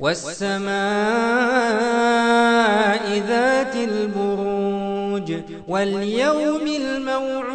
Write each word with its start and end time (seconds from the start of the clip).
والسماء 0.00 0.70
ذات 3.28 3.76
البروج 3.76 5.32
واليوم 5.68 6.66
الموعود 6.66 7.50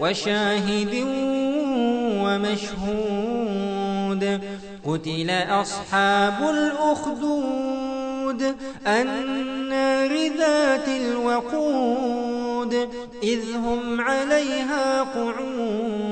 وشاهد 0.00 0.94
ومشهود 2.24 3.42
قتل 4.86 5.30
أصحاب 5.30 6.50
الأخدود 6.50 8.42
النار 8.86 10.10
ذات 10.38 10.88
الوقود 10.88 12.88
إذ 13.22 13.56
هم 13.56 14.00
عليها 14.00 15.02
قعود 15.02 16.11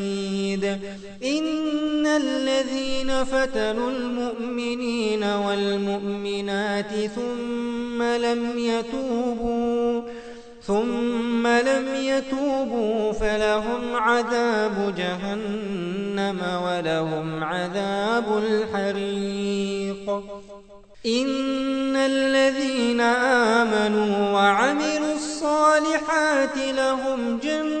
إن 1.23 2.07
الذين 2.07 3.23
فتنوا 3.23 3.91
المؤمنين 3.91 5.23
والمؤمنات 5.23 6.91
ثم 7.15 8.03
لم 8.03 8.57
يتوبوا 8.57 10.01
ثم 10.67 11.47
لم 11.47 11.85
يتوبوا 11.95 13.11
فلهم 13.11 13.95
عذاب 13.95 14.95
جهنم 14.97 16.39
ولهم 16.65 17.43
عذاب 17.43 18.37
الحريق. 18.37 20.09
إن 21.05 21.95
الذين 21.95 23.01
آمنوا 23.01 24.31
وعملوا 24.31 25.13
الصالحات 25.13 26.57
لهم 26.57 27.39
جنات 27.43 27.80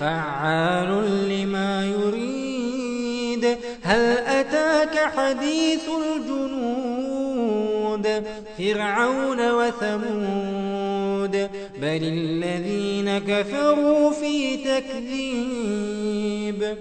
فعال 0.00 0.88
لما 1.28 1.86
يريد. 1.86 3.56
هل 3.82 4.18
أتاك 4.18 5.12
حديث 5.16 5.88
الجنود؟ 5.88 6.44
فرعون 8.58 9.50
وثمود. 9.50 11.50
بل 11.82 12.02
الذين 12.02 13.18
كفروا 13.18 14.10
في 14.10 14.56
تكذيب. 14.56 16.76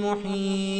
محيط. 0.05 0.80